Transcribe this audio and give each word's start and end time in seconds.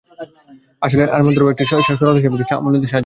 আসলে 0.81 1.03
আরমান্দোর 1.07 1.43
আরও 1.43 1.51
একটি 1.53 1.63
সরল 1.69 1.81
হাসিই 1.87 2.29
আমাকে 2.29 2.45
সামলে 2.51 2.73
নিতে 2.73 2.87
সাহায্য 2.87 2.89
করে। 2.89 2.99